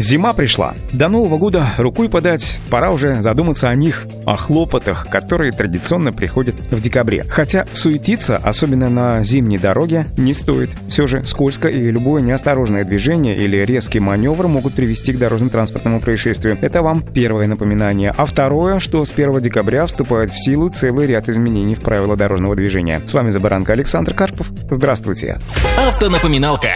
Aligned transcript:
Зима 0.00 0.32
пришла. 0.32 0.74
До 0.94 1.08
Нового 1.08 1.36
года 1.36 1.74
рукой 1.76 2.08
подать, 2.08 2.58
пора 2.70 2.90
уже 2.90 3.20
задуматься 3.20 3.68
о 3.68 3.74
них, 3.74 4.06
о 4.24 4.38
хлопотах, 4.38 5.06
которые 5.10 5.52
традиционно 5.52 6.10
приходят 6.10 6.54
в 6.70 6.80
декабре. 6.80 7.24
Хотя 7.28 7.66
суетиться, 7.74 8.36
особенно 8.36 8.88
на 8.88 9.22
зимней 9.22 9.58
дороге, 9.58 10.06
не 10.16 10.32
стоит. 10.32 10.70
Все 10.88 11.06
же 11.06 11.22
скользко 11.24 11.68
и 11.68 11.90
любое 11.90 12.22
неосторожное 12.22 12.82
движение 12.82 13.36
или 13.36 13.58
резкий 13.58 14.00
маневр 14.00 14.48
могут 14.48 14.72
привести 14.72 15.12
к 15.12 15.18
дорожно-транспортному 15.18 16.00
происшествию. 16.00 16.56
Это 16.62 16.80
вам 16.80 17.02
первое 17.02 17.46
напоминание. 17.46 18.14
А 18.16 18.24
второе, 18.24 18.78
что 18.78 19.04
с 19.04 19.12
1 19.12 19.42
декабря 19.42 19.84
вступает 19.86 20.30
в 20.30 20.42
силу 20.42 20.70
целый 20.70 21.08
ряд 21.08 21.28
изменений 21.28 21.74
в 21.74 21.82
правила 21.82 22.16
дорожного 22.16 22.56
движения. 22.56 23.02
С 23.04 23.12
вами 23.12 23.30
Забаранка 23.30 23.74
Александр 23.74 24.14
Карпов. 24.14 24.46
Здравствуйте. 24.70 25.38
Автонапоминалка. 25.86 26.70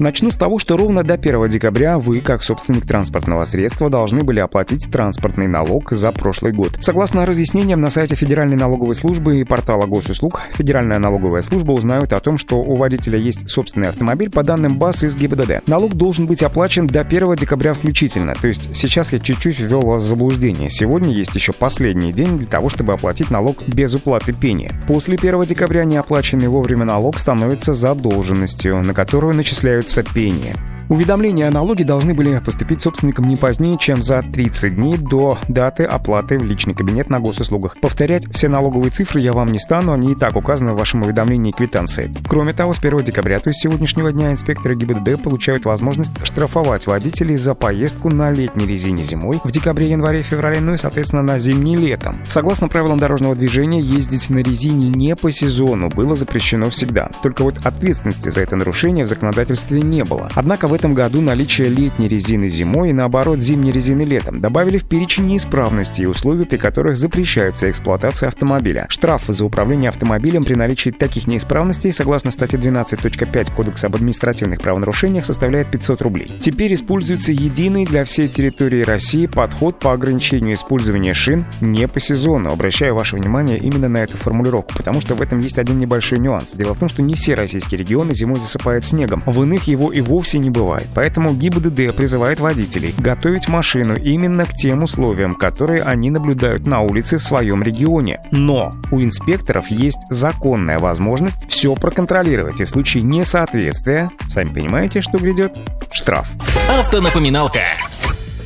Начну 0.00 0.32
с 0.32 0.34
того, 0.34 0.58
что 0.58 0.76
ровно 0.76 1.04
до 1.04 1.14
1 1.14 1.48
декабря 1.48 2.00
вы, 2.00 2.18
как 2.18 2.42
собственник 2.42 2.84
транспортного 2.84 3.44
средства, 3.44 3.88
должны 3.88 4.24
были 4.24 4.40
оплатить 4.40 4.90
транспортный 4.90 5.46
налог 5.46 5.92
за 5.92 6.10
прошлый 6.10 6.52
год. 6.52 6.78
Согласно 6.80 7.24
разъяснениям 7.24 7.80
на 7.80 7.90
сайте 7.90 8.16
Федеральной 8.16 8.56
налоговой 8.56 8.96
службы 8.96 9.38
и 9.38 9.44
портала 9.44 9.86
госуслуг, 9.86 10.40
Федеральная 10.54 10.98
налоговая 10.98 11.42
служба 11.42 11.70
узнают 11.70 12.12
о 12.12 12.18
том, 12.18 12.38
что 12.38 12.56
у 12.56 12.74
водителя 12.74 13.20
есть 13.20 13.48
собственный 13.48 13.88
автомобиль 13.88 14.30
по 14.30 14.42
данным 14.42 14.78
БАС 14.78 15.04
из 15.04 15.14
ГИБДД. 15.16 15.68
Налог 15.68 15.94
должен 15.94 16.26
быть 16.26 16.42
оплачен 16.42 16.88
до 16.88 17.02
1 17.02 17.36
декабря 17.36 17.74
включительно, 17.74 18.34
то 18.34 18.48
есть 18.48 18.74
сейчас 18.74 19.12
я 19.12 19.20
чуть-чуть 19.20 19.60
ввел 19.60 19.82
вас 19.82 20.02
в 20.02 20.06
заблуждение. 20.06 20.70
Сегодня 20.70 21.12
есть 21.12 21.36
еще 21.36 21.52
последний 21.52 22.12
день 22.12 22.36
для 22.36 22.48
того, 22.48 22.68
чтобы 22.68 22.94
оплатить 22.94 23.30
налог 23.30 23.62
без 23.68 23.94
уплаты 23.94 24.32
пени. 24.32 24.72
После 24.88 25.16
1 25.16 25.40
декабря 25.42 25.84
неоплаченный 25.84 26.48
вовремя 26.48 26.84
налог 26.84 27.16
становится 27.16 27.72
задолженностью, 27.72 28.82
на 28.82 28.92
которую 28.92 29.36
начисляют 29.36 29.83
начинаются 29.84 30.02
пение. 30.02 30.73
Уведомления 30.88 31.48
о 31.48 31.50
налоге 31.50 31.84
должны 31.84 32.12
были 32.12 32.38
поступить 32.38 32.82
собственникам 32.82 33.26
не 33.26 33.36
позднее, 33.36 33.78
чем 33.78 34.02
за 34.02 34.20
30 34.20 34.74
дней 34.74 34.96
до 34.98 35.38
даты 35.48 35.84
оплаты 35.84 36.38
в 36.38 36.44
личный 36.44 36.74
кабинет 36.74 37.08
на 37.08 37.20
госуслугах. 37.20 37.76
Повторять 37.80 38.30
все 38.34 38.48
налоговые 38.48 38.90
цифры 38.90 39.20
я 39.20 39.32
вам 39.32 39.50
не 39.50 39.58
стану, 39.58 39.92
они 39.92 40.12
и 40.12 40.14
так 40.14 40.36
указаны 40.36 40.72
в 40.72 40.76
вашем 40.76 41.02
уведомлении 41.02 41.50
и 41.50 41.52
квитанции. 41.52 42.10
Кроме 42.28 42.52
того, 42.52 42.74
с 42.74 42.78
1 42.78 42.98
декабря, 42.98 43.40
то 43.40 43.48
есть 43.48 43.62
сегодняшнего 43.62 44.12
дня, 44.12 44.32
инспекторы 44.32 44.74
ГИБДД 44.74 45.22
получают 45.22 45.64
возможность 45.64 46.12
штрафовать 46.24 46.86
водителей 46.86 47.36
за 47.36 47.54
поездку 47.54 48.10
на 48.10 48.30
летней 48.30 48.66
резине 48.66 49.04
зимой, 49.04 49.40
в 49.42 49.50
декабре, 49.50 49.90
январе, 49.90 50.22
феврале, 50.22 50.60
ну 50.60 50.74
и, 50.74 50.76
соответственно, 50.76 51.22
на 51.22 51.38
зимний 51.38 51.76
летом. 51.76 52.16
Согласно 52.24 52.68
правилам 52.68 52.98
дорожного 52.98 53.34
движения, 53.34 53.80
ездить 53.80 54.28
на 54.28 54.38
резине 54.38 54.88
не 54.90 55.16
по 55.16 55.32
сезону 55.32 55.88
было 55.88 56.14
запрещено 56.14 56.68
всегда. 56.68 57.10
Только 57.22 57.42
вот 57.42 57.64
ответственности 57.64 58.28
за 58.28 58.40
это 58.40 58.56
нарушение 58.56 59.06
в 59.06 59.08
законодательстве 59.08 59.80
не 59.80 60.04
было. 60.04 60.28
Однако 60.34 60.68
в 60.74 60.76
этом 60.76 60.92
году 60.92 61.20
наличие 61.20 61.68
летней 61.68 62.08
резины 62.08 62.48
зимой 62.48 62.90
и, 62.90 62.92
наоборот, 62.92 63.40
зимней 63.40 63.70
резины 63.70 64.02
летом 64.02 64.40
добавили 64.40 64.78
в 64.78 64.88
перечень 64.88 65.26
неисправностей 65.26 66.02
и 66.02 66.06
условий, 66.08 66.46
при 66.46 66.56
которых 66.56 66.96
запрещается 66.96 67.70
эксплуатация 67.70 68.28
автомобиля. 68.28 68.86
Штраф 68.88 69.22
за 69.28 69.44
управление 69.44 69.90
автомобилем 69.90 70.42
при 70.42 70.54
наличии 70.54 70.90
таких 70.90 71.28
неисправностей, 71.28 71.92
согласно 71.92 72.32
статье 72.32 72.58
12.5 72.58 73.54
Кодекса 73.54 73.86
об 73.86 73.94
административных 73.94 74.60
правонарушениях, 74.60 75.24
составляет 75.24 75.70
500 75.70 76.02
рублей. 76.02 76.28
Теперь 76.40 76.74
используется 76.74 77.30
единый 77.30 77.86
для 77.86 78.04
всей 78.04 78.26
территории 78.26 78.82
России 78.82 79.26
подход 79.26 79.78
по 79.78 79.92
ограничению 79.92 80.54
использования 80.54 81.14
шин 81.14 81.44
не 81.60 81.86
по 81.86 82.00
сезону. 82.00 82.50
Обращаю 82.50 82.96
ваше 82.96 83.14
внимание 83.14 83.58
именно 83.58 83.88
на 83.88 83.98
эту 83.98 84.16
формулировку, 84.16 84.72
потому 84.76 85.00
что 85.00 85.14
в 85.14 85.22
этом 85.22 85.38
есть 85.38 85.60
один 85.60 85.78
небольшой 85.78 86.18
нюанс. 86.18 86.50
Дело 86.52 86.74
в 86.74 86.80
том, 86.80 86.88
что 86.88 87.00
не 87.00 87.14
все 87.14 87.36
российские 87.36 87.78
регионы 87.78 88.12
зимой 88.12 88.40
засыпают 88.40 88.84
снегом. 88.84 89.22
В 89.24 89.40
иных 89.44 89.68
его 89.68 89.92
и 89.92 90.00
вовсе 90.00 90.40
не 90.40 90.50
бывает 90.50 90.63
бывает. 90.64 90.88
Поэтому 90.94 91.34
ГИБДД 91.34 91.94
призывает 91.94 92.40
водителей 92.40 92.94
готовить 92.98 93.48
машину 93.48 93.94
именно 93.94 94.44
к 94.44 94.54
тем 94.54 94.82
условиям, 94.82 95.34
которые 95.34 95.82
они 95.82 96.10
наблюдают 96.10 96.66
на 96.66 96.80
улице 96.80 97.18
в 97.18 97.22
своем 97.22 97.62
регионе. 97.62 98.20
Но 98.30 98.72
у 98.90 99.02
инспекторов 99.02 99.68
есть 99.68 99.98
законная 100.10 100.78
возможность 100.78 101.48
все 101.48 101.74
проконтролировать, 101.74 102.60
и 102.60 102.64
в 102.64 102.68
случае 102.68 103.02
несоответствия, 103.02 104.10
сами 104.28 104.52
понимаете, 104.52 105.02
что 105.02 105.18
грядет, 105.18 105.52
штраф. 105.92 106.28
Автонапоминалка. 106.70 107.60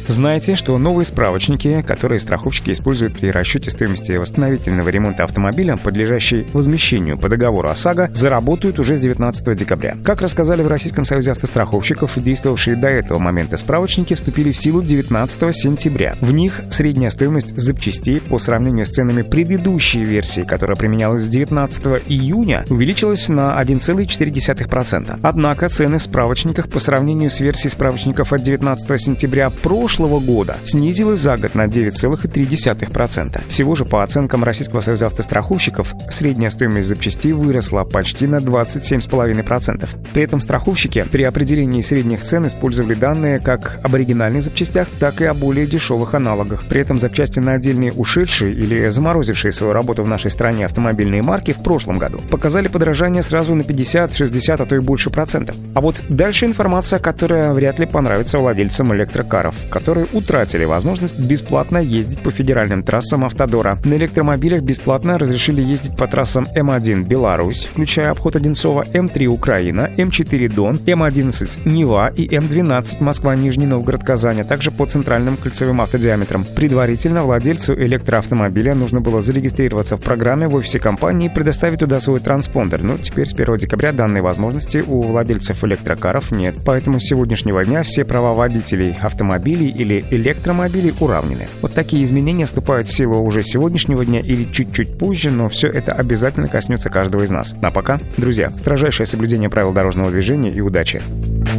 Знаете, 0.09 0.57
что 0.57 0.77
новые 0.79 1.05
справочники, 1.05 1.83
которые 1.83 2.19
страховщики 2.19 2.73
используют 2.73 3.19
при 3.19 3.29
расчете 3.29 3.71
стоимости 3.71 4.13
восстановительного 4.13 4.89
ремонта 4.89 5.25
автомобиля, 5.25 5.77
подлежащей 5.77 6.47
возмещению 6.55 7.19
по 7.19 7.29
договору 7.29 7.69
ОСАГО, 7.69 8.11
заработают 8.15 8.79
уже 8.79 8.97
с 8.97 9.01
19 9.01 9.55
декабря. 9.55 9.99
Как 10.03 10.23
рассказали 10.23 10.63
в 10.63 10.69
Российском 10.69 11.05
союзе 11.05 11.33
автостраховщиков, 11.33 12.13
действовавшие 12.17 12.75
до 12.75 12.89
этого 12.89 13.19
момента 13.19 13.59
справочники 13.59 14.15
вступили 14.15 14.51
в 14.51 14.57
силу 14.57 14.81
19 14.81 15.55
сентября. 15.55 16.17
В 16.23 16.33
них 16.33 16.63
средняя 16.71 17.11
стоимость 17.11 17.59
запчастей 17.59 18.23
по 18.23 18.39
сравнению 18.39 18.87
с 18.87 18.91
ценами 18.91 19.21
предыдущей 19.21 20.05
версии, 20.05 20.41
которая 20.41 20.77
применялась 20.77 21.23
с 21.23 21.29
19 21.29 22.03
июня, 22.09 22.65
увеличилась 22.71 23.29
на 23.29 23.61
1,4%. 23.61 25.19
Однако 25.23 25.69
цены 25.69 25.99
в 25.99 26.03
справочниках 26.03 26.71
по 26.71 26.81
сравнению 26.81 27.31
с 27.31 27.41
версией 27.41 27.71
справочников 27.71 28.33
от 28.33 28.43
19 28.43 28.99
сентября 28.99 29.51
прошлого 29.51 29.98
прошлого 29.99 30.21
года 30.21 30.57
снизилась 30.65 31.19
за 31.19 31.37
год 31.37 31.57
на 31.57 31.67
9,3%. 31.67 33.41
Всего 33.49 33.75
же, 33.75 33.85
по 33.85 34.05
оценкам 34.05 34.45
Российского 34.45 34.81
союза 34.81 35.07
автостраховщиков, 35.07 35.93
средняя 36.09 36.51
стоимость 36.51 36.89
запчастей 36.89 37.33
выросла 37.33 37.83
почти 37.83 38.29
на 38.29 38.37
27,5%. 38.37 39.89
При 40.13 40.23
этом 40.23 40.41
страховщики 40.41 41.05
при 41.11 41.25
определении 41.25 41.83
средних 41.83 42.23
цен 42.23 42.47
использовали 42.47 42.95
данные 42.95 43.41
как 43.41 43.81
об 43.83 43.93
оригинальных 43.97 44.45
запчастях, 44.45 44.87
так 45.01 45.21
и 45.21 45.25
о 45.25 45.35
более 45.35 45.67
дешевых 45.67 46.15
аналогах. 46.15 46.69
При 46.69 46.81
этом 46.81 47.01
запчасти 47.01 47.41
на 47.41 47.55
отдельные 47.55 47.93
ушедшие 47.93 48.53
или 48.53 48.91
заморозившие 48.91 49.51
свою 49.51 49.73
работу 49.73 50.05
в 50.05 50.09
нашей 50.09 50.31
стране 50.31 50.65
автомобильные 50.65 51.23
марки 51.23 51.53
в 51.53 51.61
прошлом 51.65 51.99
году 51.99 52.21
показали 52.31 52.69
подорожание 52.69 53.25
сразу 53.25 53.57
на 53.57 53.65
50, 53.65 54.15
60, 54.15 54.61
а 54.61 54.65
то 54.65 54.77
и 54.77 54.79
больше 54.79 55.11
процентов. 55.11 55.57
А 55.75 55.81
вот 55.81 55.97
дальше 56.09 56.47
информация, 56.47 57.01
которая 57.01 57.53
вряд 57.53 57.81
ли 57.81 57.87
понравится 57.87 58.39
владельцам 58.39 58.95
электрокаров, 58.95 59.57
которые 59.69 59.88
которые 59.89 60.07
утратили 60.13 60.67
возможность 60.67 61.19
бесплатно 61.19 61.79
ездить 61.79 62.21
по 62.21 62.31
федеральным 62.31 62.83
трассам 62.83 63.25
Автодора. 63.25 63.79
На 63.87 63.95
электромобилях 63.95 64.61
бесплатно 64.61 65.17
разрешили 65.17 65.63
ездить 65.63 65.97
по 65.97 66.07
трассам 66.07 66.47
М1 66.55 67.05
Беларусь, 67.05 67.65
включая 67.65 68.11
обход 68.11 68.37
Одинцова, 68.37 68.83
М3 68.93 69.25
Украина, 69.29 69.89
М4 69.97 70.53
Дон, 70.55 70.77
М11 70.77 71.61
Нева 71.67 72.13
и 72.15 72.29
М12 72.29 73.03
Москва-Нижний 73.03 73.65
Новгород-Казань, 73.65 74.43
а 74.43 74.45
также 74.45 74.71
по 74.71 74.85
центральным 74.85 75.39
кольцевым 75.39 75.81
автодиаметрам. 75.81 76.45
Предварительно 76.45 77.23
владельцу 77.23 77.73
электроавтомобиля 77.73 78.75
нужно 78.75 79.01
было 79.01 79.23
зарегистрироваться 79.23 79.97
в 79.97 80.03
программе 80.03 80.49
в 80.49 80.55
офисе 80.55 80.81
компании 80.81 81.31
и 81.31 81.35
предоставить 81.35 81.79
туда 81.79 81.99
свой 82.01 82.21
транспондер. 82.21 82.83
Но 82.83 82.99
теперь 82.99 83.27
с 83.27 83.33
1 83.33 83.57
декабря 83.57 83.93
данной 83.93 84.21
возможности 84.21 84.85
у 84.87 85.01
владельцев 85.01 85.65
электрокаров 85.65 86.31
нет. 86.31 86.57
Поэтому 86.67 87.01
с 87.01 87.05
сегодняшнего 87.05 87.65
дня 87.65 87.85
все 87.85 88.05
права 88.05 88.35
водителей 88.35 88.95
автомобилей 89.01 89.78
или 89.79 90.05
электромобилей 90.11 90.93
уравнены. 91.01 91.47
Вот 91.63 91.73
такие 91.73 92.05
изменения 92.05 92.47
вступают 92.47 92.89
в 92.89 92.97
силу 92.97 93.23
уже 93.23 93.43
сегодняшнего 93.43 94.05
дня 94.05 94.21
или 94.21 94.45
чуть-чуть 94.45 94.99
позже, 94.99 95.31
но 95.31 95.49
все 95.49 95.69
это 95.69 95.93
обязательно 95.93 96.49
коснется 96.49 96.91
каждого 96.91 97.23
из 97.23 97.31
нас. 97.31 97.55
А 97.63 97.71
пока, 97.71 98.01
друзья, 98.17 98.51
строжайшее 98.51 99.07
соблюдение 99.07 99.49
правил 99.49 99.73
дорожного 99.73 100.11
движения 100.11 100.51
и 100.51 100.61
удачи. 100.61 101.01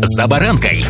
За 0.01 0.27
баранкой. 0.27 0.83